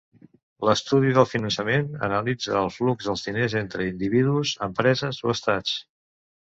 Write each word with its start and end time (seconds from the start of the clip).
L'estudi 0.69 1.11
del 1.17 1.27
finançament 1.33 1.85
analitza 2.09 2.57
el 2.63 2.71
flux 2.79 3.11
dels 3.13 3.29
diners 3.31 3.59
entre 3.63 3.89
individus, 3.93 4.59
empreses 4.71 5.25
o 5.29 5.39
Estats. 5.39 5.81